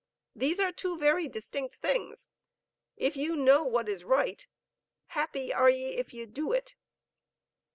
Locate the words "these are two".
0.35-0.97